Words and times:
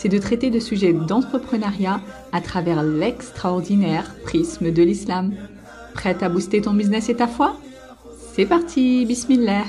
c'est 0.00 0.08
de 0.08 0.18
traiter 0.18 0.48
de 0.48 0.60
sujets 0.60 0.94
d'entrepreneuriat 0.94 2.00
à 2.32 2.40
travers 2.40 2.82
l'extraordinaire 2.82 4.14
prisme 4.24 4.70
de 4.70 4.82
l'islam. 4.82 5.34
Prête 5.92 6.22
à 6.22 6.30
booster 6.30 6.62
ton 6.62 6.72
business 6.72 7.10
et 7.10 7.16
ta 7.16 7.26
foi? 7.26 7.54
C'est 8.32 8.46
parti, 8.46 9.04
bismillah 9.04 9.64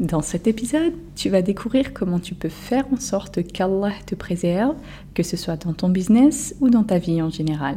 dans 0.00 0.22
cet 0.22 0.48
épisode, 0.48 0.92
tu 1.14 1.28
vas 1.28 1.40
découvrir 1.40 1.94
comment 1.94 2.18
tu 2.18 2.34
peux 2.34 2.48
faire 2.48 2.84
en 2.92 2.96
sorte 2.96 3.44
qu'Allah 3.44 3.92
te 4.06 4.16
préserve, 4.16 4.74
que 5.14 5.22
ce 5.22 5.36
soit 5.36 5.64
dans 5.64 5.72
ton 5.72 5.88
business 5.88 6.56
ou 6.60 6.68
dans 6.68 6.82
ta 6.82 6.98
vie 6.98 7.22
en 7.22 7.30
général. 7.30 7.76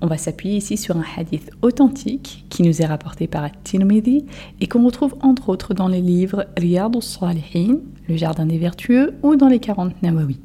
On 0.00 0.08
va 0.08 0.16
s'appuyer 0.16 0.56
ici 0.56 0.76
sur 0.76 0.96
un 0.96 1.04
hadith 1.16 1.52
authentique 1.62 2.46
qui 2.50 2.64
nous 2.64 2.82
est 2.82 2.86
rapporté 2.86 3.28
par 3.28 3.44
At-Tirmidhi 3.44 4.24
et 4.60 4.66
qu'on 4.66 4.84
retrouve 4.84 5.14
entre 5.20 5.50
autres 5.50 5.72
dans 5.72 5.86
les 5.86 6.00
livres 6.00 6.46
Riyad 6.56 6.96
al-Salihin, 6.96 7.78
Le 8.08 8.16
Jardin 8.16 8.46
des 8.46 8.58
Vertueux 8.58 9.14
ou 9.22 9.36
dans 9.36 9.48
les 9.48 9.60
40 9.60 10.02
Nawawi. 10.02 10.40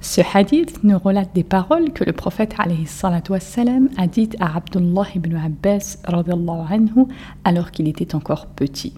Ce 0.00 0.20
hadith 0.34 0.84
nous 0.84 0.98
relate 0.98 1.34
des 1.34 1.42
paroles 1.42 1.92
que 1.92 2.04
le 2.04 2.12
prophète 2.12 2.54
wassalam, 3.28 3.88
a 3.96 4.06
dites 4.06 4.36
à 4.38 4.56
Abdullah 4.56 5.06
ibn 5.16 5.34
Abbas 5.34 5.96
anhu, 6.06 7.06
alors 7.42 7.70
qu'il 7.72 7.88
était 7.88 8.14
encore 8.14 8.46
petit. 8.46 8.92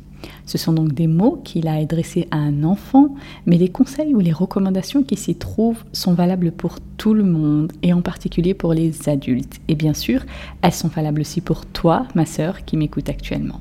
Ce 0.44 0.58
sont 0.58 0.72
donc 0.72 0.92
des 0.92 1.06
mots 1.06 1.40
qu'il 1.44 1.68
a 1.68 1.74
adressés 1.74 2.28
à 2.30 2.36
un 2.36 2.62
enfant, 2.62 3.14
mais 3.46 3.58
les 3.58 3.68
conseils 3.68 4.14
ou 4.14 4.20
les 4.20 4.32
recommandations 4.32 5.02
qui 5.02 5.16
s'y 5.16 5.34
trouvent 5.34 5.84
sont 5.92 6.14
valables 6.14 6.52
pour 6.52 6.78
tout 6.96 7.14
le 7.14 7.24
monde 7.24 7.72
et 7.82 7.92
en 7.92 8.02
particulier 8.02 8.54
pour 8.54 8.72
les 8.72 9.08
adultes. 9.08 9.60
Et 9.68 9.74
bien 9.74 9.94
sûr, 9.94 10.22
elles 10.62 10.72
sont 10.72 10.88
valables 10.88 11.20
aussi 11.20 11.40
pour 11.40 11.66
toi, 11.66 12.06
ma 12.14 12.26
sœur, 12.26 12.64
qui 12.64 12.76
m'écoute 12.76 13.08
actuellement. 13.08 13.60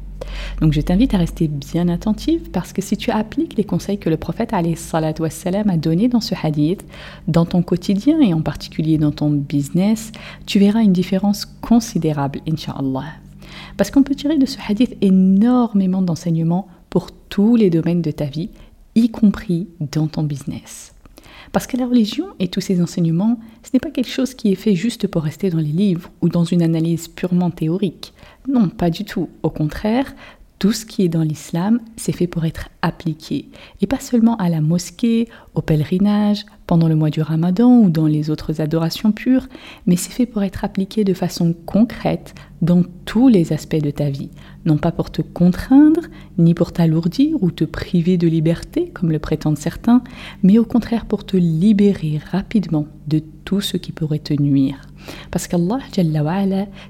Donc 0.62 0.74
je 0.74 0.82
t'invite 0.82 1.14
à 1.14 1.18
rester 1.18 1.48
bien 1.48 1.88
attentive 1.88 2.50
parce 2.52 2.74
que 2.74 2.82
si 2.82 2.98
tu 2.98 3.12
appliques 3.12 3.58
les 3.58 3.64
conseils 3.64 3.98
que 3.98 4.10
le 4.10 4.18
prophète 4.18 4.54
wassalam, 5.20 5.70
a 5.70 5.78
donnés 5.78 6.08
dans 6.08 6.22
ce 6.22 6.36
hadith, 6.42 6.86
dans 7.28 7.46
ton 7.46 7.62
quotidien 7.62 8.20
et 8.22 8.34
en 8.34 8.42
particulier 8.42 8.98
dans 8.98 9.12
ton 9.12 9.30
business, 9.30 10.12
tu 10.46 10.60
verras 10.60 10.82
une 10.82 10.94
différence 10.94 11.46
considérable, 11.46 12.40
inshallah. 12.48 13.25
Parce 13.78 13.92
qu'on 13.92 14.04
peut 14.04 14.16
tirer 14.16 14.38
de 14.38 14.46
ce 14.46 14.58
hadith 14.68 14.96
énormément 15.02 16.02
d'enseignements 16.02 16.68
pour 16.90 17.12
tous 17.12 17.56
les 17.56 17.70
domaines 17.70 18.02
de 18.02 18.12
ta 18.12 18.26
vie, 18.26 18.50
y 18.96 19.10
compris 19.10 19.68
dans 19.80 20.08
ton 20.08 20.24
business. 20.24 20.94
Parce 21.52 21.68
que 21.68 21.78
la 21.78 21.88
religion 21.88 22.28
et 22.40 22.48
tous 22.48 22.62
ses 22.62 22.82
enseignements, 22.82 23.40
ce 23.64 23.70
n'est 23.74 23.80
pas 23.80 23.92
quelque 23.92 24.10
chose 24.10 24.34
qui 24.34 24.52
est 24.52 24.56
fait 24.56 24.76
juste 24.76 25.08
pour 25.08 25.24
rester 25.24 25.50
dans 25.50 25.60
les 25.60 25.64
livres 25.66 26.10
ou 26.22 26.30
dans 26.30 26.44
une 26.44 26.62
analyse 26.62 27.08
purement 27.08 27.52
théorique. 27.52 28.14
Non, 28.48 28.70
pas 28.70 28.90
du 28.90 29.06
tout. 29.06 29.30
Au 29.44 29.50
contraire, 29.50 30.14
tout 30.60 30.72
ce 30.72 30.86
qui 30.86 31.04
est 31.04 31.10
dans 31.10 31.22
l'islam, 31.22 31.80
c'est 31.98 32.12
fait 32.12 32.28
pour 32.28 32.46
être 32.46 32.70
appliqué. 32.82 33.50
Et 33.82 33.88
pas 33.88 34.00
seulement 34.00 34.38
à 34.38 34.50
la 34.50 34.62
mosquée, 34.62 35.28
au 35.54 35.62
pèlerinage, 35.62 36.46
pendant 36.66 36.88
le 36.88 36.96
mois 36.96 37.10
du 37.10 37.22
ramadan 37.22 37.80
ou 37.80 37.90
dans 37.90 38.08
les 38.08 38.30
autres 38.30 38.62
adorations 38.62 39.12
pures, 39.12 39.48
mais 39.86 39.96
c'est 39.96 40.12
fait 40.12 40.26
pour 40.26 40.44
être 40.44 40.64
appliqué 40.64 41.04
de 41.04 41.14
façon 41.14 41.54
concrète 41.66 42.34
dans 42.62 42.84
tous 43.06 43.28
les 43.28 43.54
aspects 43.54 43.76
de 43.76 43.92
ta 43.92 44.10
vie. 44.10 44.30
Non 44.66 44.78
pas 44.78 44.92
pour 44.92 45.12
te 45.12 45.22
contraindre, 45.22 46.02
ni 46.38 46.54
pour 46.54 46.72
t'alourdir 46.72 47.42
ou 47.44 47.52
te 47.52 47.66
priver 47.66 48.18
de 48.18 48.28
liberté, 48.28 48.92
comme 48.94 49.12
le 49.12 49.20
prétendent 49.20 49.58
certains, 49.58 50.04
mais 50.42 50.58
au 50.58 50.66
contraire 50.66 51.06
pour 51.06 51.26
te 51.26 51.38
libérer 51.38 52.20
rapidement 52.32 52.88
de 53.08 53.22
tout 53.44 53.62
ce 53.62 53.78
qui 53.78 53.92
pourrait 53.92 54.20
te 54.20 54.34
nuire. 54.42 54.82
Parce 55.32 55.48
qu'Allah, 55.48 55.80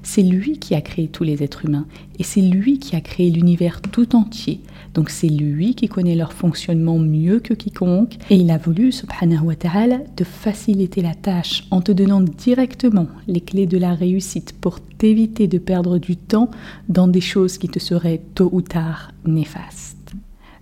c'est 0.02 0.22
lui 0.22 0.58
qui 0.58 0.74
a 0.74 0.80
créé 0.80 1.08
tous 1.08 1.24
les 1.24 1.42
êtres 1.42 1.64
humains 1.64 1.86
et 2.18 2.22
c'est 2.22 2.40
lui 2.40 2.78
qui 2.78 2.96
a 2.96 3.00
créé 3.00 3.30
l'univers 3.30 3.80
tout 3.80 4.16
entier. 4.16 4.60
Donc 4.94 5.10
c'est 5.10 5.28
lui 5.28 5.74
qui 5.74 5.88
connaît 5.88 6.14
leur 6.14 6.32
fonctionnement 6.32 6.98
mieux 6.98 7.40
que 7.40 7.54
quiconque 7.54 8.16
et 8.30 8.36
il 8.36 8.50
a 8.50 8.58
voulu, 8.58 8.92
subhanahu 8.92 9.46
wa 9.46 9.54
ta'ala, 9.54 9.98
de 10.16 10.24
faciliter 10.24 11.02
la 11.02 11.14
tâche 11.14 11.64
en 11.70 11.80
te 11.80 11.92
donnant 11.92 12.22
directement 12.22 13.06
les 13.28 13.40
clés 13.40 13.66
de 13.66 13.78
la 13.78 13.94
réussite 13.94 14.54
pour 14.58 14.80
t'éviter 14.80 15.48
de 15.48 15.58
perdre 15.58 15.98
du 15.98 16.16
temps 16.16 16.50
dans 16.88 17.08
des 17.08 17.20
choses 17.20 17.58
qui 17.58 17.68
te 17.68 17.78
seraient 17.78 18.22
tôt 18.34 18.48
ou 18.52 18.62
tard 18.62 19.12
néfastes. 19.26 19.95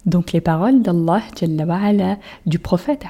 Donc 0.06 0.32
les 0.32 0.40
paroles 0.40 0.82
d'Allah, 0.82 1.22
du 2.46 2.58
prophète 2.58 3.04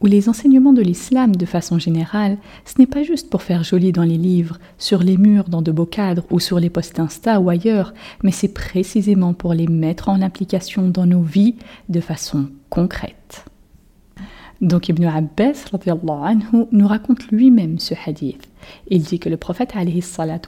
ou 0.00 0.06
les 0.06 0.28
enseignements 0.28 0.72
de 0.72 0.82
l'islam 0.82 1.34
de 1.34 1.46
façon 1.46 1.78
générale, 1.78 2.38
ce 2.64 2.74
n'est 2.78 2.86
pas 2.86 3.02
juste 3.02 3.28
pour 3.30 3.42
faire 3.42 3.64
joli 3.64 3.92
dans 3.92 4.04
les 4.04 4.18
livres, 4.18 4.58
sur 4.78 5.02
les 5.02 5.16
murs, 5.16 5.48
dans 5.48 5.62
de 5.62 5.72
beaux 5.72 5.86
cadres 5.86 6.24
ou 6.30 6.38
sur 6.38 6.60
les 6.60 6.70
posts 6.70 7.00
Insta 7.00 7.40
ou 7.40 7.50
ailleurs, 7.50 7.94
mais 8.22 8.30
c'est 8.30 8.54
précisément 8.54 9.34
pour 9.34 9.54
les 9.54 9.66
mettre 9.66 10.08
en 10.08 10.22
application 10.22 10.88
dans 10.88 11.06
nos 11.06 11.22
vies 11.22 11.56
de 11.88 12.00
façon 12.00 12.48
concrète. 12.70 13.44
Donc 14.60 14.88
Ibn 14.88 15.04
Abbas 15.04 15.66
anhu, 15.72 16.66
nous 16.72 16.88
raconte 16.88 17.28
lui-même 17.28 17.78
ce 17.78 17.94
hadith. 18.06 18.48
Il 18.88 19.02
dit 19.02 19.20
que 19.20 19.28
le 19.28 19.36
prophète 19.36 19.72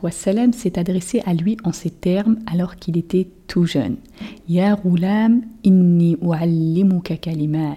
wassalam, 0.02 0.52
s'est 0.52 0.78
adressé 0.78 1.22
à 1.26 1.34
lui 1.34 1.56
en 1.62 1.72
ces 1.72 1.90
termes 1.90 2.38
alors 2.52 2.76
qu'il 2.76 2.98
était 2.98 3.28
tout 3.46 3.66
jeune. 3.66 3.96
Ya 4.48 4.74
roulam 4.74 5.42
inni 5.62 6.16
u'allimuka 6.20 7.18
kalimat. 7.18 7.76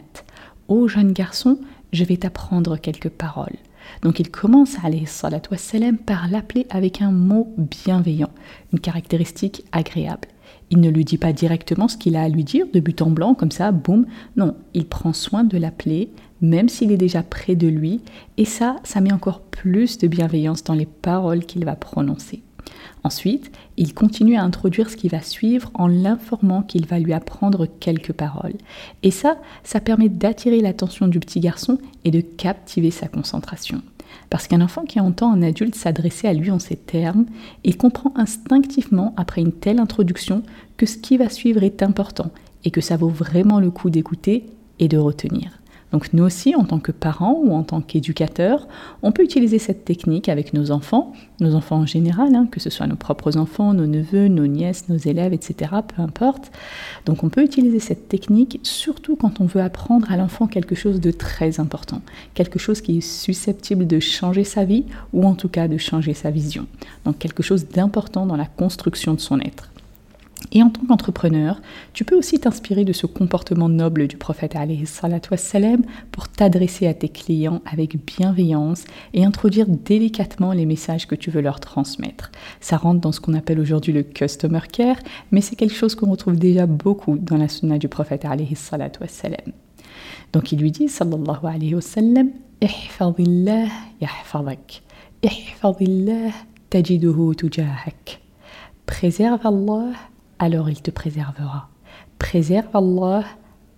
Ô 0.68 0.88
jeune 0.88 1.14
garçon, 1.14 1.60
je 1.92 2.04
vais 2.04 2.18
t'apprendre 2.18 2.78
quelques 2.78 3.10
paroles. 3.10 3.58
Donc 4.02 4.20
il 4.20 4.32
commence 4.32 4.78
wassalam, 5.52 5.98
par 5.98 6.28
l'appeler 6.30 6.66
avec 6.72 7.02
un 7.04 7.12
mot 7.12 7.54
bienveillant, 7.58 8.32
une 8.72 8.80
caractéristique 8.80 9.66
agréable. 9.72 10.30
Il 10.74 10.80
ne 10.80 10.90
lui 10.90 11.06
dit 11.06 11.20
pas 11.20 11.34
directement 11.34 11.88
ce 11.88 11.98
qu'il 11.98 12.16
a 12.16 12.24
à 12.24 12.30
lui 12.30 12.44
dire 12.44 12.66
de 12.74 12.80
but 12.80 13.00
en 13.04 13.12
blanc, 13.12 13.36
comme 13.36 13.52
ça, 13.52 13.72
boum. 13.72 14.08
Non, 14.38 14.56
il 14.74 14.88
prend 14.88 15.14
soin 15.14 15.44
de 15.44 15.56
l'appeler, 15.56 16.10
même 16.42 16.68
s'il 16.68 16.92
est 16.92 16.98
déjà 16.98 17.22
près 17.22 17.56
de 17.56 17.68
lui, 17.68 18.02
et 18.38 18.46
ça, 18.46 18.78
ça 18.84 19.00
met 19.00 19.14
encore 19.14 19.42
plus 19.42 20.00
de 20.00 20.08
bienveillance 20.08 20.64
dans 20.64 20.74
les 20.74 20.88
paroles 20.88 21.46
qu'il 21.46 21.64
va 21.64 21.76
prononcer. 21.76 22.42
Ensuite, 23.04 23.52
il 23.78 23.94
continue 23.94 24.36
à 24.36 24.42
introduire 24.42 24.90
ce 24.90 24.98
qui 24.98 25.10
va 25.10 25.22
suivre 25.22 25.70
en 25.76 25.86
l'informant 25.86 26.64
qu'il 26.64 26.88
va 26.88 26.98
lui 26.98 27.14
apprendre 27.14 27.68
quelques 27.80 28.14
paroles. 28.14 28.58
Et 29.04 29.12
ça, 29.12 29.38
ça 29.64 29.80
permet 29.80 30.10
d'attirer 30.10 30.60
l'attention 30.60 31.08
du 31.08 31.20
petit 31.20 31.40
garçon 31.40 31.78
et 32.04 32.10
de 32.10 32.22
captiver 32.22 32.90
sa 32.90 33.08
concentration. 33.08 33.84
Parce 34.30 34.48
qu'un 34.48 34.62
enfant 34.62 34.84
qui 34.84 35.00
entend 35.00 35.32
un 35.32 35.42
adulte 35.42 35.76
s'adresser 35.76 36.28
à 36.28 36.34
lui 36.34 36.52
en 36.52 36.60
ces 36.60 36.76
termes, 36.76 37.26
il 37.64 37.78
comprend 37.78 38.14
instinctivement, 38.16 39.14
après 39.18 39.42
une 39.42 39.54
telle 39.54 39.80
introduction, 39.80 40.44
que 40.78 40.86
ce 40.86 40.98
qui 40.98 41.18
va 41.18 41.30
suivre 41.30 41.64
est 41.64 41.84
important 41.84 42.32
et 42.64 42.72
que 42.72 42.82
ça 42.82 42.98
vaut 42.98 43.10
vraiment 43.10 43.60
le 43.60 43.72
coup 43.72 43.90
d'écouter 43.90 44.46
et 44.80 44.88
de 44.88 44.98
retenir. 44.98 45.63
Donc 45.94 46.12
nous 46.12 46.24
aussi, 46.24 46.56
en 46.56 46.66
tant 46.66 46.80
que 46.80 46.92
parents 46.92 47.40
ou 47.44 47.54
en 47.54 47.62
tant 47.62 47.80
qu'éducateurs, 47.80 48.68
on 49.04 49.12
peut 49.12 49.24
utiliser 49.24 49.60
cette 49.60 49.86
technique 49.86 50.28
avec 50.28 50.54
nos 50.54 50.72
enfants, 50.72 51.14
nos 51.40 51.54
enfants 51.54 51.78
en 51.78 51.86
général, 51.86 52.34
hein, 52.34 52.48
que 52.52 52.60
ce 52.60 52.72
soit 52.72 52.88
nos 52.88 52.96
propres 52.96 53.38
enfants, 53.38 53.76
nos 53.76 53.86
neveux, 53.86 54.28
nos 54.28 54.48
nièces, 54.48 54.90
nos 54.90 54.98
élèves, 54.98 55.34
etc., 55.34 55.72
peu 55.96 56.02
importe. 56.02 56.52
Donc 57.06 57.24
on 57.24 57.30
peut 57.30 57.44
utiliser 57.44 57.80
cette 57.80 58.10
technique 58.10 58.60
surtout 58.64 59.16
quand 59.16 59.40
on 59.40 59.46
veut 59.46 59.62
apprendre 59.62 60.12
à 60.12 60.18
l'enfant 60.18 60.48
quelque 60.48 60.74
chose 60.74 61.00
de 61.00 61.12
très 61.12 61.60
important, 61.60 62.02
quelque 62.34 62.58
chose 62.58 62.82
qui 62.82 62.98
est 62.98 63.02
susceptible 63.02 63.86
de 63.86 64.00
changer 64.00 64.44
sa 64.44 64.66
vie 64.66 64.86
ou 65.14 65.26
en 65.26 65.36
tout 65.36 65.50
cas 65.50 65.68
de 65.68 65.78
changer 65.78 66.16
sa 66.16 66.32
vision. 66.32 66.66
Donc 67.06 67.20
quelque 67.20 67.44
chose 67.44 67.68
d'important 67.68 68.26
dans 68.26 68.36
la 68.36 68.48
construction 68.48 69.14
de 69.14 69.20
son 69.20 69.40
être. 69.40 69.73
Et 70.52 70.62
en 70.62 70.70
tant 70.70 70.86
qu'entrepreneur, 70.86 71.62
tu 71.94 72.06
peux 72.06 72.16
aussi 72.16 72.40
t'inspirer 72.40 72.86
de 72.86 72.94
ce 72.94 73.06
comportement 73.06 73.70
noble 73.70 74.08
du 74.08 74.18
prophète 74.18 74.56
pour 76.12 76.28
t'adresser 76.28 76.88
à 76.88 76.94
tes 76.94 77.10
clients 77.10 77.62
avec 77.66 77.98
bienveillance 78.06 78.86
et 79.14 79.26
introduire 79.26 79.68
délicatement 79.68 80.52
les 80.54 80.66
messages 80.66 81.08
que 81.08 81.16
tu 81.16 81.32
veux 81.32 81.42
leur 81.42 81.60
transmettre. 81.60 82.32
Ça 82.60 82.78
rentre 82.78 83.02
dans 83.02 83.12
ce 83.12 83.20
qu'on 83.20 83.34
appelle 83.34 83.60
aujourd'hui 83.60 83.94
le 83.94 84.04
customer 84.04 84.62
care, 84.72 84.98
mais 85.32 85.42
c'est 85.42 85.56
quelque 85.56 85.76
chose 85.76 85.96
qu'on 85.96 86.12
retrouve 86.12 86.38
déjà 86.38 86.66
beaucoup 86.68 87.18
dans 87.18 87.38
la 87.38 87.48
sunna 87.48 87.78
du 87.78 87.88
prophète. 87.88 88.28
Donc 90.34 90.52
il 90.52 90.60
lui 90.60 90.72
dit 90.72 90.90
sallallahu 90.90 91.46
alayhi 91.46 91.76
wa 91.76 91.82
sallam 91.82 92.30
tujahak 97.36 98.22
Préserve 98.86 99.40
Allah 99.46 99.94
alors 100.44 100.70
il 100.70 100.82
te 100.82 100.92
préservera. 100.92 101.70
Préserve 102.20 102.76
Allah, 102.76 103.24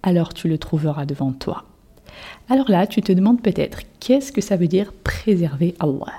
alors 0.02 0.34
tu 0.34 0.48
le 0.48 0.58
trouveras 0.58 1.06
devant 1.06 1.32
toi. 1.32 1.66
Alors 2.50 2.72
là, 2.72 2.88
tu 2.88 3.04
te 3.04 3.12
demandes 3.12 3.42
peut-être 3.42 3.82
qu'est-ce 4.00 4.32
que 4.32 4.42
ça 4.42 4.58
veut 4.58 4.68
dire 4.68 4.92
préserver 5.04 5.76
Allah? 5.80 6.12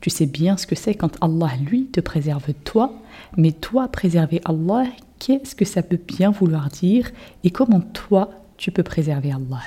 Tu 0.00 0.10
sais 0.10 0.26
bien 0.26 0.56
ce 0.56 0.66
que 0.66 0.74
c'est 0.74 0.96
quand 0.96 1.16
Allah, 1.20 1.52
lui, 1.64 1.86
te 1.86 2.00
préserve 2.00 2.52
toi, 2.64 2.94
mais 3.36 3.52
toi, 3.52 3.86
préserver 3.86 4.40
Allah, 4.44 4.86
qu'est-ce 5.20 5.54
que 5.54 5.64
ça 5.64 5.84
peut 5.84 6.00
bien 6.04 6.32
vouloir 6.32 6.68
dire 6.68 7.10
et 7.44 7.50
comment 7.50 7.80
toi, 7.80 8.30
tu 8.56 8.72
peux 8.72 8.82
préserver 8.82 9.30
Allah? 9.30 9.62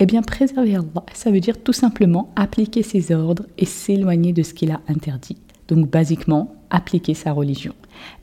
Eh 0.00 0.06
bien, 0.06 0.22
préserver 0.22 0.74
Allah, 0.74 1.04
ça 1.12 1.30
veut 1.30 1.40
dire 1.40 1.62
tout 1.62 1.72
simplement 1.72 2.32
appliquer 2.34 2.82
ses 2.82 3.12
ordres 3.12 3.46
et 3.58 3.66
s'éloigner 3.66 4.32
de 4.32 4.42
ce 4.42 4.54
qu'il 4.54 4.72
a 4.72 4.80
interdit. 4.88 5.36
Donc, 5.68 5.88
basiquement, 5.88 6.56
appliquer 6.70 7.14
sa 7.14 7.32
religion. 7.32 7.74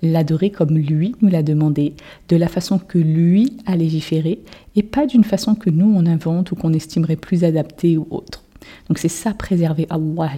L'adorer 0.02 0.50
comme 0.50 0.78
lui 0.78 1.14
nous 1.22 1.30
l'a 1.30 1.44
demandé, 1.44 1.94
de 2.30 2.36
la 2.36 2.48
façon 2.48 2.80
que 2.80 2.98
lui 2.98 3.58
a 3.66 3.76
légiféré, 3.76 4.40
et 4.76 4.84
pas 4.84 5.06
d'une 5.06 5.24
façon 5.24 5.56
que 5.56 5.70
nous 5.70 5.92
on 5.96 6.06
invente 6.06 6.52
ou 6.52 6.56
qu'on 6.56 6.74
estimerait 6.74 7.16
plus 7.16 7.44
adaptée 7.44 7.98
ou 7.98 8.08
autre. 8.10 8.44
Donc 8.88 8.98
c'est 8.98 9.08
ça 9.08 9.34
préserver 9.34 9.88
Allah 9.90 10.32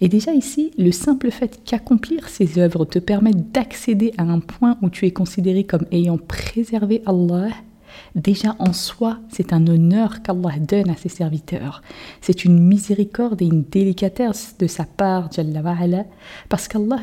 Et 0.00 0.08
déjà 0.08 0.32
ici, 0.32 0.72
le 0.78 0.92
simple 0.92 1.30
fait 1.30 1.60
qu'accomplir 1.64 2.28
ces 2.28 2.58
œuvres 2.58 2.84
te 2.84 2.98
permette 2.98 3.52
d'accéder 3.52 4.12
à 4.18 4.22
un 4.22 4.40
point 4.40 4.78
où 4.82 4.90
tu 4.90 5.06
es 5.06 5.10
considéré 5.10 5.64
comme 5.64 5.86
ayant 5.92 6.18
préservé 6.18 7.02
Allah, 7.06 7.48
Déjà 8.14 8.56
en 8.58 8.72
soi, 8.72 9.18
c'est 9.30 9.52
un 9.52 9.66
honneur 9.66 10.22
qu'Allah 10.22 10.58
donne 10.58 10.90
à 10.90 10.96
ses 10.96 11.08
serviteurs. 11.08 11.82
C'est 12.20 12.44
une 12.44 12.58
miséricorde 12.58 13.40
et 13.42 13.46
une 13.46 13.64
délicatesse 13.64 14.56
de 14.58 14.66
sa 14.66 14.84
part, 14.84 15.30
parce 16.48 16.68
qu'Allah 16.68 17.00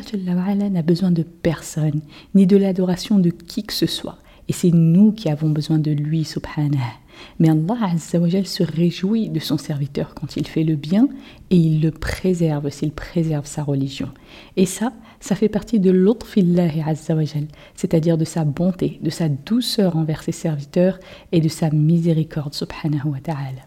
n'a 0.70 0.82
besoin 0.82 1.12
de 1.12 1.24
personne, 1.24 2.02
ni 2.36 2.46
de 2.48 2.58
l'adoration 2.58 3.20
de 3.20 3.30
qui 3.30 3.64
que 3.64 3.74
ce 3.74 3.86
soit. 3.86 4.18
Et 4.50 4.54
c'est 4.54 4.72
nous 4.72 5.12
qui 5.12 5.30
avons 5.30 5.50
besoin 5.50 5.78
de 5.78 5.92
lui, 5.92 6.24
subhanah. 6.24 7.07
Mais 7.40 7.50
Allah 7.50 7.98
se 7.98 8.64
réjouit 8.64 9.30
de 9.30 9.40
son 9.40 9.58
serviteur 9.58 10.14
quand 10.16 10.38
il 10.38 10.48
fait 10.48 10.64
le 10.64 10.76
bien 10.76 11.08
et 11.50 11.56
il 11.56 11.82
le 11.82 11.92
préserve 11.92 12.70
s'il 12.70 12.92
préserve 12.92 13.46
sa 13.46 13.64
religion. 13.64 14.10
Et 14.56 14.66
ça, 14.66 14.94
ça 15.20 15.36
fait 15.36 15.50
partie 15.50 15.80
de 15.80 15.92
l'utfillahi 15.92 16.82
azzawajal, 16.82 17.48
c'est-à-dire 17.76 18.18
de 18.18 18.26
sa 18.26 18.44
bonté, 18.44 19.00
de 19.02 19.10
sa 19.10 19.30
douceur 19.30 19.96
envers 19.96 20.24
ses 20.24 20.32
serviteurs 20.32 21.00
et 21.32 21.42
de 21.42 21.50
sa 21.50 21.70
miséricorde 21.70 22.54
subhanahu 22.54 23.10
wa 23.10 23.20
ta'ala. 23.20 23.64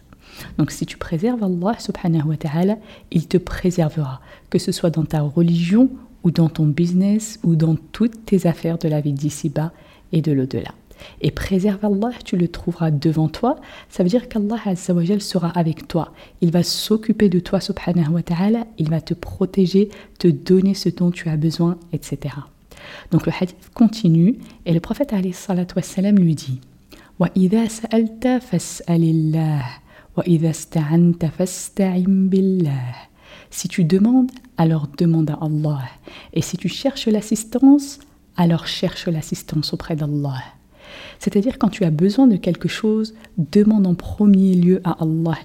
Donc 0.57 0.71
si 0.71 0.85
tu 0.85 0.97
préserves 0.97 1.43
Allah 1.43 1.77
subhanahu 1.79 2.29
wa 2.29 2.37
ta'ala, 2.37 2.77
il 3.11 3.27
te 3.27 3.37
préservera, 3.37 4.21
que 4.49 4.59
ce 4.59 4.71
soit 4.71 4.89
dans 4.89 5.05
ta 5.05 5.21
religion 5.21 5.89
ou 6.23 6.31
dans 6.31 6.49
ton 6.49 6.67
business 6.67 7.39
ou 7.43 7.55
dans 7.55 7.75
toutes 7.75 8.25
tes 8.25 8.47
affaires 8.47 8.77
de 8.77 8.87
la 8.87 9.01
vie 9.01 9.13
d'ici-bas 9.13 9.71
et 10.11 10.21
de 10.21 10.31
l'au-delà. 10.31 10.71
Et 11.20 11.30
préserve 11.30 11.84
Allah, 11.84 12.10
tu 12.24 12.36
le 12.36 12.48
trouveras 12.48 12.90
devant 12.90 13.28
toi. 13.28 13.56
Ça 13.88 14.02
veut 14.02 14.08
dire 14.08 14.28
qu'Allah 14.28 14.58
sera 15.20 15.48
avec 15.50 15.88
toi. 15.88 16.12
Il 16.40 16.50
va 16.50 16.62
s'occuper 16.62 17.28
de 17.28 17.38
toi, 17.38 17.60
subhanahu 17.60 18.10
wa 18.10 18.22
ta'ala. 18.22 18.66
Il 18.78 18.90
va 18.90 19.00
te 19.00 19.14
protéger, 19.14 19.90
te 20.18 20.28
donner 20.28 20.74
ce 20.74 20.88
dont 20.88 21.10
tu 21.10 21.28
as 21.28 21.36
besoin, 21.36 21.78
etc. 21.92 22.34
Donc 23.10 23.26
le 23.26 23.32
hadith 23.38 23.70
continue 23.74 24.38
et 24.64 24.72
le 24.72 24.80
prophète 24.80 25.12
wassalam, 25.74 26.16
lui 26.16 26.34
dit 26.34 26.60
وَإِذَا 27.18 27.68
سَأَلْتَ 27.68 28.42
فَاسْأَلِ 28.42 29.02
اللَّهِ 29.02 29.62
وَإِذَا 30.16 30.50
اسْتَعَنْتَ 30.50 31.26
فَاسْتَعِنْ 31.26 32.28
بِاللَّهِ 32.28 32.94
Si 33.50 33.68
tu 33.68 33.84
demandes, 33.84 34.30
alors 34.58 34.86
demande 34.98 35.30
à 35.30 35.38
Allah. 35.40 35.80
Et 36.34 36.42
si 36.42 36.58
tu 36.58 36.68
cherches 36.68 37.06
l'assistance, 37.06 38.00
alors 38.36 38.66
cherche 38.66 39.08
l'assistance 39.08 39.72
auprès 39.72 39.96
d'Allah. 39.96 40.42
C'est-à-dire 41.21 41.59
quand 41.59 41.69
tu 41.69 41.83
as 41.83 41.91
besoin 41.91 42.25
de 42.25 42.35
quelque 42.35 42.67
chose, 42.67 43.13
demande 43.37 43.85
en 43.85 43.93
premier 43.93 44.55
lieu 44.55 44.81
à 44.83 44.97
Allah 44.99 45.35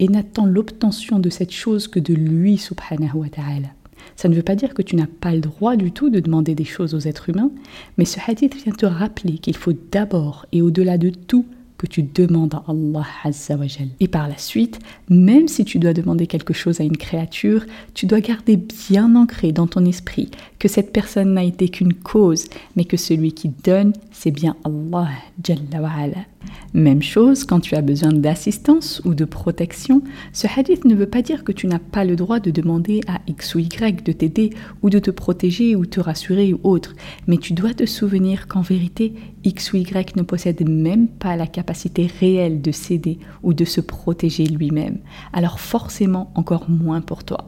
et 0.00 0.08
n'attends 0.08 0.44
l'obtention 0.44 1.20
de 1.20 1.30
cette 1.30 1.52
chose 1.52 1.86
que 1.86 2.00
de 2.00 2.12
lui 2.12 2.58
subhanahu 2.58 3.14
wa 3.14 3.28
ta'ala. 3.28 3.68
Ça 4.16 4.28
ne 4.28 4.34
veut 4.34 4.42
pas 4.42 4.56
dire 4.56 4.74
que 4.74 4.82
tu 4.82 4.96
n'as 4.96 5.06
pas 5.06 5.32
le 5.32 5.40
droit 5.40 5.76
du 5.76 5.92
tout 5.92 6.10
de 6.10 6.18
demander 6.18 6.56
des 6.56 6.64
choses 6.64 6.94
aux 6.94 7.00
êtres 7.06 7.28
humains, 7.28 7.52
mais 7.96 8.04
ce 8.04 8.18
hadith 8.26 8.56
vient 8.56 8.72
te 8.72 8.86
rappeler 8.86 9.38
qu'il 9.38 9.56
faut 9.56 9.72
d'abord 9.92 10.46
et 10.50 10.62
au-delà 10.62 10.98
de 10.98 11.10
tout 11.10 11.46
que 11.78 11.86
tu 11.86 12.02
demandes 12.02 12.54
à 12.54 12.64
Allah 12.68 13.06
Azzawajal. 13.24 13.88
Et 14.00 14.08
par 14.08 14.28
la 14.28 14.38
suite, 14.38 14.78
même 15.08 15.48
si 15.48 15.64
tu 15.64 15.78
dois 15.78 15.92
demander 15.92 16.26
quelque 16.26 16.54
chose 16.54 16.80
à 16.80 16.84
une 16.84 16.96
créature, 16.96 17.64
tu 17.94 18.06
dois 18.06 18.20
garder 18.20 18.56
bien 18.56 19.14
ancré 19.14 19.52
dans 19.52 19.66
ton 19.66 19.84
esprit 19.84 20.30
que 20.58 20.68
cette 20.68 20.92
personne 20.92 21.34
n'a 21.34 21.44
été 21.44 21.68
qu'une 21.68 21.94
cause, 21.94 22.46
mais 22.76 22.84
que 22.84 22.96
celui 22.96 23.32
qui 23.32 23.50
donne, 23.64 23.92
c'est 24.12 24.30
bien 24.30 24.56
Allah 24.64 25.08
Jalla 25.42 26.26
même 26.74 27.02
chose 27.02 27.44
quand 27.44 27.60
tu 27.60 27.74
as 27.74 27.82
besoin 27.82 28.12
d'assistance 28.12 29.00
ou 29.04 29.14
de 29.14 29.24
protection. 29.24 30.02
Ce 30.32 30.46
hadith 30.46 30.84
ne 30.84 30.94
veut 30.94 31.06
pas 31.06 31.22
dire 31.22 31.44
que 31.44 31.52
tu 31.52 31.66
n'as 31.66 31.78
pas 31.78 32.04
le 32.04 32.16
droit 32.16 32.40
de 32.40 32.50
demander 32.50 33.00
à 33.08 33.20
X 33.26 33.54
ou 33.54 33.60
Y 33.60 34.02
de 34.02 34.12
t'aider 34.12 34.50
ou 34.82 34.90
de 34.90 34.98
te 34.98 35.10
protéger 35.10 35.76
ou 35.76 35.86
te 35.86 36.00
rassurer 36.00 36.52
ou 36.52 36.60
autre, 36.62 36.94
mais 37.26 37.38
tu 37.38 37.52
dois 37.52 37.74
te 37.74 37.86
souvenir 37.86 38.48
qu'en 38.48 38.62
vérité, 38.62 39.14
X 39.44 39.72
ou 39.72 39.76
Y 39.76 40.16
ne 40.16 40.22
possède 40.22 40.68
même 40.68 41.08
pas 41.08 41.36
la 41.36 41.46
capacité 41.46 42.08
réelle 42.20 42.60
de 42.60 42.72
s'aider 42.72 43.18
ou 43.42 43.54
de 43.54 43.64
se 43.64 43.80
protéger 43.80 44.44
lui-même. 44.44 44.98
Alors 45.32 45.60
forcément 45.60 46.32
encore 46.34 46.68
moins 46.68 47.00
pour 47.00 47.24
toi. 47.24 47.46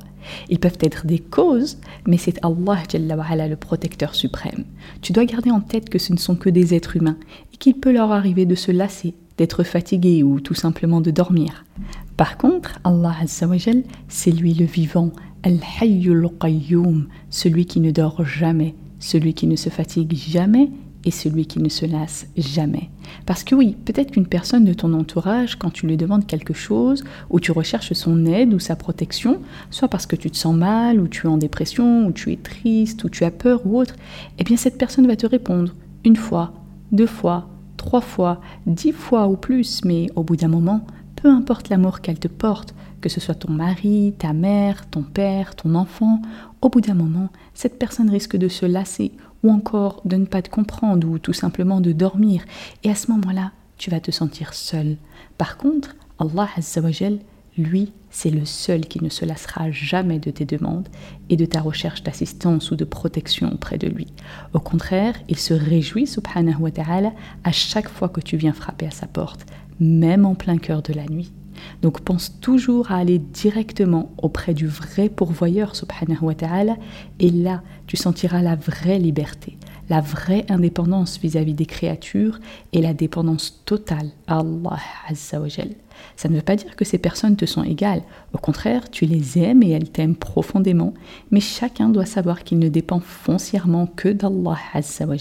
Ils 0.48 0.58
peuvent 0.58 0.78
être 0.80 1.06
des 1.06 1.18
causes, 1.18 1.78
mais 2.06 2.16
c'est 2.16 2.38
Allah 2.42 3.48
le 3.48 3.56
protecteur 3.56 4.14
suprême. 4.14 4.64
Tu 5.02 5.12
dois 5.12 5.24
garder 5.24 5.50
en 5.50 5.60
tête 5.60 5.88
que 5.88 5.98
ce 5.98 6.12
ne 6.12 6.18
sont 6.18 6.36
que 6.36 6.50
des 6.50 6.74
êtres 6.74 6.96
humains 6.96 7.18
et 7.52 7.56
qu'il 7.56 7.74
peut 7.74 7.92
leur 7.92 8.12
arriver 8.12 8.46
de 8.46 8.54
se 8.54 8.72
lasser, 8.72 9.14
d'être 9.36 9.64
fatigués 9.64 10.22
ou 10.22 10.40
tout 10.40 10.54
simplement 10.54 11.00
de 11.00 11.10
dormir. 11.10 11.64
Par 12.16 12.36
contre, 12.36 12.80
Allah 12.84 13.14
c'est 14.08 14.30
lui 14.32 14.54
le 14.54 14.66
vivant, 14.66 15.12
celui 17.30 17.66
qui 17.66 17.80
ne 17.80 17.90
dort 17.90 18.24
jamais, 18.24 18.74
celui 18.98 19.34
qui 19.34 19.46
ne 19.46 19.56
se 19.56 19.68
fatigue 19.68 20.14
jamais 20.14 20.70
et 21.04 21.10
celui 21.10 21.46
qui 21.46 21.60
ne 21.60 21.68
se 21.68 21.86
lasse 21.86 22.26
jamais. 22.36 22.90
Parce 23.24 23.44
que 23.44 23.54
oui, 23.54 23.76
peut-être 23.84 24.10
qu'une 24.10 24.26
personne 24.26 24.64
de 24.64 24.72
ton 24.72 24.92
entourage, 24.92 25.56
quand 25.56 25.70
tu 25.70 25.86
lui 25.86 25.96
demandes 25.96 26.26
quelque 26.26 26.54
chose, 26.54 27.04
ou 27.30 27.40
tu 27.40 27.52
recherches 27.52 27.92
son 27.92 28.26
aide 28.26 28.52
ou 28.52 28.58
sa 28.58 28.76
protection, 28.76 29.40
soit 29.70 29.88
parce 29.88 30.06
que 30.06 30.16
tu 30.16 30.30
te 30.30 30.36
sens 30.36 30.54
mal, 30.54 31.00
ou 31.00 31.08
tu 31.08 31.26
es 31.26 31.30
en 31.30 31.38
dépression, 31.38 32.06
ou 32.06 32.12
tu 32.12 32.32
es 32.32 32.36
triste, 32.36 33.04
ou 33.04 33.08
tu 33.08 33.24
as 33.24 33.30
peur 33.30 33.62
ou 33.64 33.78
autre, 33.78 33.94
eh 34.38 34.44
bien 34.44 34.56
cette 34.56 34.78
personne 34.78 35.06
va 35.06 35.16
te 35.16 35.26
répondre 35.26 35.74
une 36.04 36.16
fois, 36.16 36.52
deux 36.92 37.06
fois, 37.06 37.48
trois 37.76 38.00
fois, 38.00 38.40
dix 38.66 38.92
fois 38.92 39.28
ou 39.28 39.36
plus, 39.36 39.84
mais 39.84 40.08
au 40.16 40.22
bout 40.22 40.36
d'un 40.36 40.48
moment, 40.48 40.86
peu 41.16 41.28
importe 41.28 41.68
l'amour 41.68 42.00
qu'elle 42.00 42.18
te 42.18 42.28
porte, 42.28 42.74
que 43.00 43.08
ce 43.08 43.20
soit 43.20 43.34
ton 43.34 43.52
mari, 43.52 44.14
ta 44.18 44.32
mère, 44.32 44.88
ton 44.90 45.02
père, 45.02 45.54
ton 45.54 45.74
enfant, 45.74 46.20
au 46.60 46.68
bout 46.68 46.80
d'un 46.80 46.94
moment, 46.94 47.28
cette 47.54 47.78
personne 47.78 48.10
risque 48.10 48.36
de 48.36 48.48
se 48.48 48.66
lasser 48.66 49.12
ou 49.42 49.50
encore 49.50 50.00
de 50.04 50.16
ne 50.16 50.26
pas 50.26 50.42
te 50.42 50.50
comprendre 50.50 51.08
ou 51.08 51.18
tout 51.18 51.32
simplement 51.32 51.80
de 51.80 51.92
dormir. 51.92 52.44
Et 52.84 52.90
à 52.90 52.94
ce 52.94 53.10
moment-là, 53.12 53.52
tu 53.76 53.90
vas 53.90 54.00
te 54.00 54.10
sentir 54.10 54.54
seul. 54.54 54.96
Par 55.36 55.56
contre, 55.56 55.94
Allah 56.18 56.48
Azzawajal, 56.56 57.18
lui, 57.56 57.92
c'est 58.10 58.30
le 58.30 58.44
seul 58.44 58.82
qui 58.82 59.02
ne 59.02 59.08
se 59.08 59.24
lassera 59.24 59.70
jamais 59.70 60.18
de 60.18 60.30
tes 60.30 60.44
demandes 60.44 60.88
et 61.28 61.36
de 61.36 61.44
ta 61.44 61.60
recherche 61.60 62.02
d'assistance 62.02 62.70
ou 62.70 62.76
de 62.76 62.84
protection 62.84 63.52
auprès 63.52 63.78
de 63.78 63.88
lui. 63.88 64.06
Au 64.54 64.60
contraire, 64.60 65.14
il 65.28 65.38
se 65.38 65.54
réjouit, 65.54 66.06
subhanahu 66.06 66.62
wa 66.62 66.70
ta'ala, 66.70 67.12
à 67.44 67.52
chaque 67.52 67.88
fois 67.88 68.08
que 68.08 68.20
tu 68.20 68.36
viens 68.36 68.52
frapper 68.52 68.86
à 68.86 68.90
sa 68.90 69.06
porte, 69.06 69.44
même 69.80 70.24
en 70.24 70.34
plein 70.34 70.58
cœur 70.58 70.82
de 70.82 70.92
la 70.92 71.04
nuit. 71.06 71.32
Donc 71.82 72.00
pense 72.00 72.40
toujours 72.40 72.90
à 72.90 72.96
aller 72.96 73.18
directement 73.18 74.12
auprès 74.18 74.54
du 74.54 74.66
vrai 74.66 75.08
pourvoyeur, 75.08 75.76
subhanahu 75.76 76.22
wa 76.22 76.34
ta'ala, 76.34 76.76
et 77.20 77.30
là, 77.30 77.62
tu 77.86 77.96
sentiras 77.96 78.42
la 78.42 78.56
vraie 78.56 78.98
liberté, 78.98 79.56
la 79.88 80.00
vraie 80.00 80.44
indépendance 80.48 81.18
vis-à-vis 81.18 81.54
des 81.54 81.66
créatures 81.66 82.38
et 82.72 82.82
la 82.82 82.94
dépendance 82.94 83.62
totale 83.64 84.10
à 84.26 84.40
Allah 84.40 84.78
Azza 85.08 85.40
wa 85.40 85.48
Ça 86.16 86.28
ne 86.28 86.34
veut 86.34 86.42
pas 86.42 86.56
dire 86.56 86.76
que 86.76 86.84
ces 86.84 86.98
personnes 86.98 87.36
te 87.36 87.46
sont 87.46 87.62
égales. 87.62 88.02
Au 88.34 88.38
contraire, 88.38 88.90
tu 88.90 89.06
les 89.06 89.38
aimes 89.38 89.62
et 89.62 89.70
elles 89.70 89.90
t'aiment 89.90 90.16
profondément. 90.16 90.94
Mais 91.30 91.40
chacun 91.40 91.88
doit 91.88 92.06
savoir 92.06 92.44
qu'il 92.44 92.58
ne 92.58 92.68
dépend 92.68 93.00
foncièrement 93.00 93.86
que 93.86 94.08
d'Allah 94.08 94.58
Azza 94.74 95.06
wa 95.06 95.16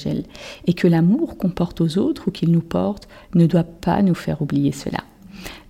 Et 0.65 0.74
que 0.74 0.88
l'amour 0.88 1.38
qu'on 1.38 1.50
porte 1.50 1.82
aux 1.82 1.98
autres 1.98 2.27
ou 2.27 2.32
qu'ils 2.32 2.51
nous 2.51 2.62
portent 2.62 3.08
ne 3.36 3.46
doit 3.46 3.63
pas 3.63 4.01
nous 4.01 4.15
faire 4.15 4.41
oublier 4.41 4.72
cela. 4.72 5.00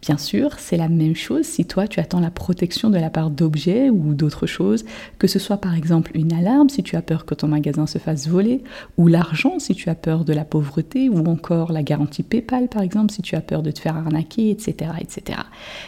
Bien 0.02 0.18
sûr, 0.18 0.52
c'est 0.60 0.78
la 0.78 0.90
même 0.90 1.16
chose 1.16 1.46
si 1.46 1.66
toi 1.66 1.88
tu 1.88 2.00
attends 2.00 2.20
la 2.20 2.30
protection 2.30 2.90
de 2.90 2.98
la 2.98 3.10
part 3.10 3.32
d'objets 3.32 3.90
ou 3.90 4.14
d'autres 4.14 4.46
choses, 4.46 4.86
que 5.18 5.28
ce 5.28 5.40
soit 5.40 5.58
par 5.58 5.76
exemple 5.76 6.12
une 6.14 6.34
alarme 6.34 6.70
si 6.70 6.84
tu 6.84 6.96
as 6.96 7.02
peur 7.02 7.26
que 7.26 7.34
ton 7.34 7.48
magasin 7.48 7.88
se 7.88 7.98
fasse 7.98 8.28
voler, 8.28 8.64
ou 8.98 9.08
l'argent 9.08 9.58
si 9.58 9.74
tu 9.74 9.90
as 9.90 9.96
peur 9.96 10.24
de 10.24 10.34
la 10.34 10.46
pauvreté, 10.46 11.10
ou 11.10 11.26
encore 11.26 11.72
la 11.72 11.82
garantie 11.82 12.24
PayPal 12.24 12.68
par 12.68 12.84
exemple 12.84 13.12
si 13.12 13.24
tu 13.24 13.36
as 13.36 13.42
peur 13.42 13.64
de 13.64 13.72
te 13.72 13.80
faire 13.80 13.98
arnaquer, 13.98 14.52
etc. 14.52 14.92
etc. 15.02 15.40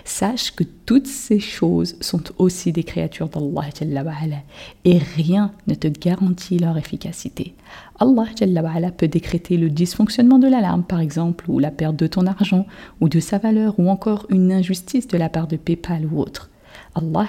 Sache 0.06 0.56
que 0.56 0.64
toutes 0.64 1.08
ces 1.08 1.40
choses 1.40 1.96
sont 2.02 2.24
aussi 2.40 2.72
des 2.72 2.84
créatures 2.84 3.30
d'Allah 3.30 3.70
et 4.86 4.98
rien 4.98 5.52
ne 5.68 5.76
te 5.76 5.88
garantit 5.88 6.58
leur 6.58 6.78
efficacité. 6.78 7.54
Allah 8.00 8.92
peut 8.98 9.08
décréter 9.08 9.58
le 9.58 9.70
dysfonctionnement 9.70 10.40
de 10.40 10.48
l'alarme 10.48 10.84
par 10.84 11.00
exemple, 11.00 11.46
ou 11.50 11.60
la 11.60 11.70
perte 11.72 11.98
de 11.98 12.08
ton 12.08 12.26
argent, 12.26 12.66
ou 13.02 13.10
de 13.10 13.20
sa 13.20 13.38
valeur, 13.38 13.78
ou 13.78 13.90
encore 13.90 13.99
une 14.30 14.52
injustice 14.52 15.08
de 15.08 15.18
la 15.18 15.30
part 15.30 15.48
de 15.48 15.58
PayPal 15.58 16.06
ou 16.06 16.20
autre. 16.20 16.50
Allah 16.96 17.28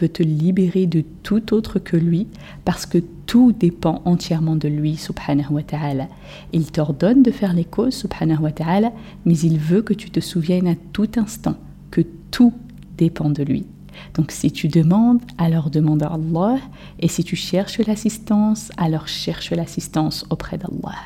veut 0.00 0.08
te 0.08 0.22
libérer 0.22 0.86
de 0.86 1.04
tout 1.22 1.54
autre 1.54 1.78
que 1.78 1.96
lui 1.96 2.26
parce 2.64 2.86
que 2.86 2.98
tout 3.26 3.52
dépend 3.52 4.02
entièrement 4.04 4.56
de 4.56 4.68
lui 4.68 4.96
subhanahu 4.96 5.52
wa 5.52 5.62
ta'ala. 5.62 6.08
Il 6.52 6.70
t'ordonne 6.70 7.22
de 7.22 7.30
faire 7.30 7.52
les 7.52 7.64
causes 7.64 7.94
subhanahu 7.94 8.42
wa 8.42 8.52
ta'ala 8.52 8.92
mais 9.24 9.38
il 9.38 9.58
veut 9.58 9.82
que 9.82 9.94
tu 9.94 10.10
te 10.10 10.20
souviennes 10.20 10.68
à 10.68 10.74
tout 10.92 11.08
instant 11.16 11.56
que 11.90 12.02
tout 12.30 12.52
dépend 12.98 13.30
de 13.30 13.42
lui. 13.42 13.66
Donc 14.14 14.30
si 14.32 14.50
tu 14.50 14.68
demandes, 14.68 15.20
alors 15.38 15.70
demande 15.70 16.02
à 16.02 16.08
Allah. 16.08 16.58
Et 16.98 17.08
si 17.08 17.24
tu 17.24 17.36
cherches 17.36 17.78
l'assistance, 17.78 18.70
alors 18.76 19.08
cherche 19.08 19.50
l'assistance 19.50 20.24
auprès 20.30 20.58
d'Allah. 20.58 20.96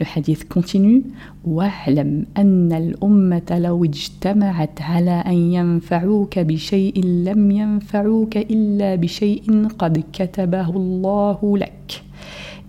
Le 0.00 0.06
hadith 0.16 0.48
continue 0.48 1.02
واعلم 1.44 2.26
أن 2.36 2.72
الأمة 2.72 3.58
لو 3.58 3.84
اجتمعت 3.84 4.82
على 4.82 5.10
أن 5.26 5.52
ينفعوك 5.52 6.38
بشيء 6.38 7.04
لم 7.04 7.50
ينفعوك 7.50 8.36
إلا 8.36 8.94
بشيء 8.94 9.68
قد 9.78 10.04
كتبه 10.12 10.70
الله 10.70 11.58
لك. 11.58 12.02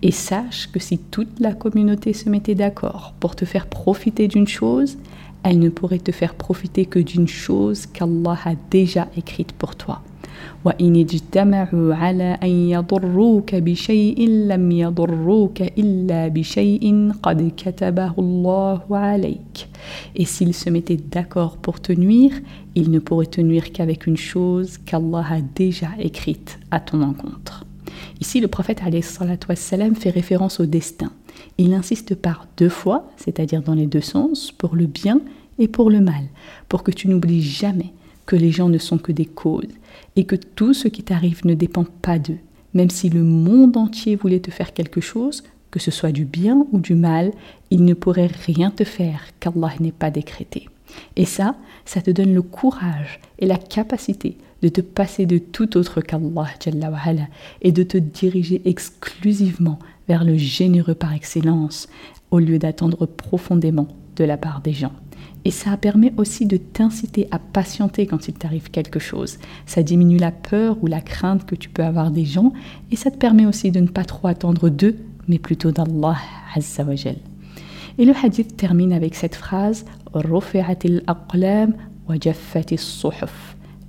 Et 0.02 0.10
sache 0.10 0.68
que 0.70 0.78
si 0.80 0.98
toute 0.98 1.40
la 1.40 1.54
communauté 1.54 2.12
se 2.12 2.28
mettait 2.28 2.54
d'accord 2.54 3.14
pour 3.20 3.34
te 3.34 3.46
faire 3.46 3.66
profiter 3.66 4.28
d'une 4.28 4.46
chose, 4.46 4.98
elle 5.42 5.58
ne 5.58 5.70
pourrait 5.70 5.98
te 5.98 6.12
faire 6.12 6.34
profiter 6.34 6.84
que 6.84 6.98
d'une 6.98 7.28
chose 7.28 7.86
qu'Allah 7.86 8.38
a 8.44 8.54
déjà 8.70 9.08
écrite 9.16 9.52
pour 9.52 9.76
toi. 9.76 10.02
Et 20.15 20.25
s'ils 20.25 20.53
se 20.53 20.69
mettaient 20.69 20.97
d'accord 20.97 21.57
pour 21.57 21.79
te 21.79 21.93
nuire, 21.93 22.33
ils 22.75 22.91
ne 22.91 22.99
pourraient 22.99 23.25
te 23.25 23.41
nuire 23.41 23.71
qu'avec 23.71 24.07
une 24.07 24.17
chose 24.17 24.77
qu'Allah 24.77 25.25
a 25.29 25.41
déjà 25.41 25.89
écrite 25.99 26.59
à 26.71 26.79
ton 26.79 27.01
encontre. 27.01 27.65
Ici, 28.21 28.39
le 28.39 28.47
prophète 28.47 28.81
fait 29.95 30.09
référence 30.09 30.59
au 30.59 30.65
destin. 30.65 31.11
Il 31.57 31.73
insiste 31.73 32.15
par 32.15 32.47
deux 32.57 32.69
fois, 32.69 33.09
c'est-à-dire 33.17 33.61
dans 33.61 33.73
les 33.73 33.87
deux 33.87 34.01
sens, 34.01 34.51
pour 34.51 34.75
le 34.75 34.85
bien 34.85 35.21
et 35.57 35.67
pour 35.67 35.89
le 35.89 36.01
mal, 36.01 36.23
pour 36.67 36.83
que 36.83 36.91
tu 36.91 37.07
n'oublies 37.07 37.41
jamais 37.41 37.93
que 38.25 38.35
les 38.35 38.51
gens 38.51 38.69
ne 38.69 38.77
sont 38.77 38.97
que 38.97 39.11
des 39.11 39.25
causes 39.25 39.65
et 40.19 40.25
que 40.25 40.35
tout 40.35 40.73
ce 40.73 40.89
qui 40.89 41.01
t'arrive 41.01 41.45
ne 41.45 41.53
dépend 41.53 41.85
pas 42.01 42.19
d'eux. 42.19 42.39
Même 42.73 42.89
si 42.89 43.09
le 43.09 43.23
monde 43.23 43.77
entier 43.77 44.17
voulait 44.17 44.41
te 44.41 44.51
faire 44.51 44.73
quelque 44.73 44.99
chose, 44.99 45.45
que 45.71 45.79
ce 45.79 45.91
soit 45.91 46.11
du 46.11 46.25
bien 46.25 46.67
ou 46.73 46.79
du 46.79 46.93
mal, 46.93 47.31
il 47.71 47.85
ne 47.85 47.93
pourrait 47.93 48.29
rien 48.45 48.69
te 48.69 48.83
faire 48.83 49.21
qu'Allah 49.39 49.71
n'ait 49.79 49.93
pas 49.93 50.11
décrété. 50.11 50.67
Et 51.15 51.23
ça, 51.23 51.55
ça 51.85 52.01
te 52.01 52.11
donne 52.11 52.33
le 52.33 52.41
courage 52.41 53.21
et 53.39 53.45
la 53.45 53.55
capacité 53.55 54.35
de 54.61 54.67
te 54.67 54.81
passer 54.81 55.25
de 55.25 55.37
tout 55.37 55.77
autre 55.77 56.01
qu'Allah 56.01 56.47
et 57.61 57.71
de 57.71 57.83
te 57.83 57.97
diriger 57.97 58.61
exclusivement 58.65 59.79
vers 60.09 60.25
le 60.25 60.35
généreux 60.35 60.95
par 60.95 61.13
excellence 61.13 61.87
au 62.29 62.39
lieu 62.39 62.59
d'attendre 62.59 63.05
profondément 63.05 63.87
de 64.17 64.25
la 64.25 64.35
part 64.35 64.59
des 64.59 64.73
gens. 64.73 64.91
Et 65.45 65.51
ça 65.51 65.77
permet 65.77 66.13
aussi 66.17 66.45
de 66.45 66.57
t'inciter 66.57 67.27
à 67.31 67.39
patienter 67.39 68.05
quand 68.05 68.27
il 68.27 68.33
t'arrive 68.33 68.69
quelque 68.71 68.99
chose. 68.99 69.37
Ça 69.65 69.83
diminue 69.83 70.17
la 70.17 70.31
peur 70.31 70.77
ou 70.81 70.87
la 70.87 71.01
crainte 71.01 71.45
que 71.45 71.55
tu 71.55 71.69
peux 71.69 71.83
avoir 71.83 72.11
des 72.11 72.25
gens 72.25 72.51
et 72.91 72.95
ça 72.95 73.09
te 73.09 73.17
permet 73.17 73.45
aussi 73.45 73.71
de 73.71 73.79
ne 73.79 73.87
pas 73.87 74.03
trop 74.03 74.27
attendre 74.27 74.69
d'eux, 74.69 74.97
mais 75.27 75.39
plutôt 75.39 75.71
d'Allah 75.71 76.17
Et 77.97 78.05
le 78.05 78.13
hadith 78.21 78.57
termine 78.57 78.93
avec 78.93 79.15
cette 79.15 79.35
phrase 79.35 79.85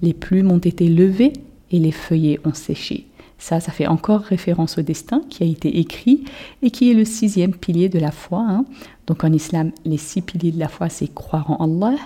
Les 0.03 0.15
plumes 0.15 0.51
ont 0.51 0.59
été 0.59 0.89
levées 0.89 1.33
et 1.71 1.79
les 1.79 1.93
feuillets 1.93 2.41
ont 2.45 2.55
séché. 2.55 3.10
Ça, 3.41 3.59
ça 3.59 3.73
fait 3.73 3.87
encore 3.87 4.21
référence 4.21 4.77
au 4.77 4.83
destin 4.83 5.23
qui 5.31 5.43
a 5.43 5.47
été 5.47 5.81
écrit 5.81 6.25
et 6.63 6.71
qui 6.71 6.91
est 6.91 6.95
le 6.95 7.07
sixième 7.07 7.55
pilier 7.55 7.89
de 7.89 7.99
la 7.99 8.11
foi. 8.11 8.45
Hein. 8.47 8.67
Donc 9.07 9.25
en 9.25 9.33
islam, 9.33 9.73
les 9.87 9.97
six 9.97 10.21
piliers 10.21 10.53
de 10.53 10.59
la 10.59 10.69
foi, 10.69 10.91
c'est 10.91 11.13
croire 11.13 11.51
en 11.51 11.65
Allah, 11.65 11.97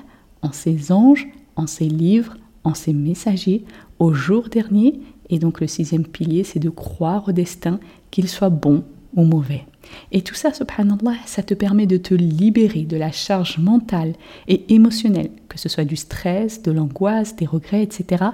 en 0.42 0.52
ses 0.52 0.92
anges, 0.92 1.26
en 1.56 1.66
ses 1.66 1.88
livres, 1.88 2.36
en 2.62 2.72
ses 2.72 2.92
messagers, 2.92 3.64
au 3.98 4.14
jour 4.14 4.48
dernier. 4.48 5.00
Et 5.28 5.40
donc 5.40 5.60
le 5.60 5.66
sixième 5.66 6.06
pilier, 6.06 6.44
c'est 6.44 6.60
de 6.60 6.70
croire 6.70 7.28
au 7.28 7.32
destin, 7.32 7.80
qu'il 8.12 8.28
soit 8.28 8.48
bon 8.48 8.84
ou 9.16 9.24
mauvais. 9.24 9.66
Et 10.12 10.22
tout 10.22 10.34
ça, 10.34 10.52
subhanallah, 10.52 11.16
ça 11.26 11.42
te 11.42 11.54
permet 11.54 11.86
de 11.86 11.96
te 11.96 12.14
libérer 12.14 12.82
de 12.82 12.96
la 12.96 13.12
charge 13.12 13.58
mentale 13.58 14.14
et 14.48 14.72
émotionnelle, 14.74 15.30
que 15.48 15.58
ce 15.58 15.68
soit 15.68 15.84
du 15.84 15.96
stress, 15.96 16.62
de 16.62 16.72
l'angoisse, 16.72 17.36
des 17.36 17.46
regrets, 17.46 17.82
etc., 17.82 18.24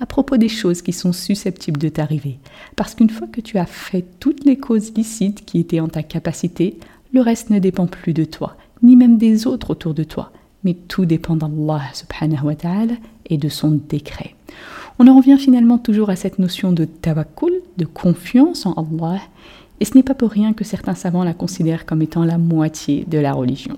à 0.00 0.06
propos 0.06 0.36
des 0.36 0.48
choses 0.48 0.82
qui 0.82 0.92
sont 0.92 1.12
susceptibles 1.12 1.80
de 1.80 1.88
t'arriver. 1.88 2.38
Parce 2.76 2.94
qu'une 2.94 3.10
fois 3.10 3.26
que 3.26 3.40
tu 3.40 3.58
as 3.58 3.66
fait 3.66 4.04
toutes 4.20 4.44
les 4.44 4.56
causes 4.56 4.92
licites 4.94 5.44
qui 5.44 5.58
étaient 5.58 5.80
en 5.80 5.88
ta 5.88 6.02
capacité, 6.02 6.78
le 7.12 7.20
reste 7.20 7.50
ne 7.50 7.58
dépend 7.58 7.86
plus 7.86 8.14
de 8.14 8.24
toi, 8.24 8.56
ni 8.82 8.96
même 8.96 9.18
des 9.18 9.46
autres 9.46 9.70
autour 9.70 9.94
de 9.94 10.04
toi, 10.04 10.32
mais 10.64 10.74
tout 10.74 11.04
dépend 11.04 11.36
d'Allah 11.36 11.82
subhanahu 11.92 12.46
wa 12.46 12.54
ta'ala 12.54 12.94
et 13.26 13.36
de 13.36 13.48
son 13.48 13.72
décret. 13.88 14.34
On 14.98 15.08
en 15.08 15.16
revient 15.16 15.38
finalement 15.38 15.78
toujours 15.78 16.10
à 16.10 16.16
cette 16.16 16.38
notion 16.38 16.72
de 16.72 16.84
tawakkul, 16.84 17.52
de 17.76 17.86
confiance 17.86 18.66
en 18.66 18.72
Allah, 18.72 19.20
et 19.82 19.84
ce 19.84 19.96
n'est 19.96 20.04
pas 20.04 20.14
pour 20.14 20.30
rien 20.30 20.52
que 20.52 20.62
certains 20.62 20.94
savants 20.94 21.24
la 21.24 21.34
considèrent 21.34 21.86
comme 21.86 22.02
étant 22.02 22.24
la 22.24 22.38
moitié 22.38 23.04
de 23.08 23.18
la 23.18 23.32
religion. 23.32 23.76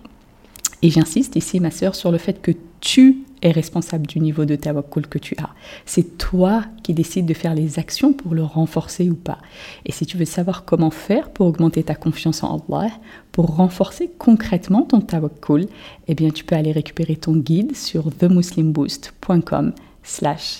Et 0.82 0.90
j'insiste 0.90 1.34
ici, 1.34 1.60
ma 1.60 1.70
sœur, 1.70 1.94
sur 1.94 2.12
le 2.12 2.18
fait 2.18 2.42
que 2.42 2.50
tu 2.80 3.24
es 3.40 3.50
responsable 3.50 4.06
du 4.06 4.20
niveau 4.20 4.44
de 4.44 4.54
tawakkul 4.54 5.06
que 5.06 5.16
tu 5.16 5.34
as. 5.38 5.48
C'est 5.86 6.18
toi 6.18 6.62
qui 6.82 6.92
décides 6.92 7.24
de 7.24 7.32
faire 7.32 7.54
les 7.54 7.78
actions 7.78 8.12
pour 8.12 8.34
le 8.34 8.42
renforcer 8.42 9.08
ou 9.08 9.14
pas. 9.14 9.38
Et 9.86 9.92
si 9.92 10.04
tu 10.04 10.18
veux 10.18 10.26
savoir 10.26 10.66
comment 10.66 10.90
faire 10.90 11.30
pour 11.30 11.46
augmenter 11.46 11.82
ta 11.82 11.94
confiance 11.94 12.42
en 12.42 12.62
Allah, 12.68 12.90
pour 13.32 13.56
renforcer 13.56 14.10
concrètement 14.18 14.82
ton 14.82 15.00
tawakkul, 15.00 15.68
eh 16.06 16.14
bien 16.14 16.28
tu 16.28 16.44
peux 16.44 16.54
aller 16.54 16.72
récupérer 16.72 17.16
ton 17.16 17.34
guide 17.34 17.74
sur 17.74 18.12
themuslimboost.com 18.12 19.72
slash 20.02 20.58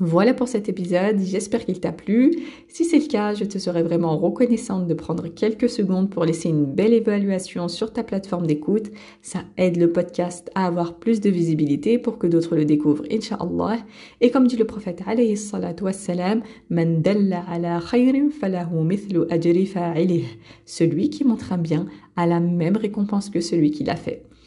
voilà 0.00 0.34
pour 0.34 0.48
cet 0.48 0.68
épisode, 0.68 1.18
j'espère 1.20 1.64
qu'il 1.64 1.78
t'a 1.80 1.92
plu. 1.92 2.32
Si 2.68 2.84
c'est 2.84 2.98
le 2.98 3.06
cas, 3.06 3.32
je 3.32 3.44
te 3.44 3.58
serais 3.58 3.82
vraiment 3.82 4.18
reconnaissante 4.18 4.86
de 4.86 4.92
prendre 4.92 5.28
quelques 5.28 5.68
secondes 5.68 6.10
pour 6.10 6.24
laisser 6.24 6.48
une 6.48 6.64
belle 6.66 6.92
évaluation 6.92 7.68
sur 7.68 7.92
ta 7.92 8.02
plateforme 8.02 8.46
d'écoute. 8.46 8.90
Ça 9.22 9.44
aide 9.56 9.76
le 9.76 9.92
podcast 9.92 10.50
à 10.54 10.66
avoir 10.66 10.98
plus 10.98 11.20
de 11.20 11.30
visibilité 11.30 11.96
pour 11.98 12.18
que 12.18 12.26
d'autres 12.26 12.56
le 12.56 12.64
découvrent. 12.64 13.04
Et 14.20 14.30
comme 14.30 14.46
dit 14.46 14.56
le 14.56 14.64
prophète 14.66 15.02
alayhi 15.06 15.36
salatu 15.36 15.84
wassalam, 15.84 16.42
Man 16.68 17.02
ala 17.48 17.80
khayrin 17.80 18.30
falahu 18.30 18.84
mithlu 18.84 19.20
ajri 19.30 19.70
Celui 20.66 21.08
qui 21.08 21.24
montre 21.24 21.52
un 21.52 21.58
bien 21.58 21.86
a 22.16 22.26
la 22.26 22.40
même 22.40 22.76
récompense 22.76 23.30
que 23.30 23.40
celui 23.40 23.70
qui 23.70 23.84
l'a 23.84 23.96
fait. 23.96 24.24